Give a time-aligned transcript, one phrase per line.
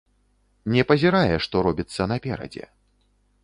[0.75, 2.65] Не пазірае, што робіцца наперадзе.